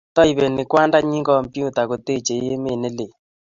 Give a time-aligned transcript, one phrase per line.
[0.15, 3.11] Taipani kwandanyi kompyuta kotechei emet ne lel